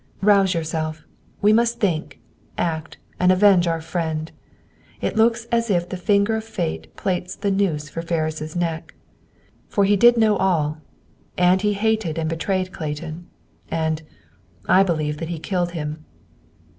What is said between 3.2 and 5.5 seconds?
avenge our friend! It looks